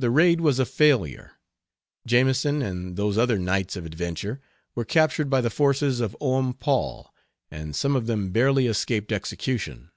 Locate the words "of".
3.76-3.86, 6.00-6.16, 7.94-8.08